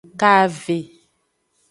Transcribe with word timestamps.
Kave. 0.21 0.79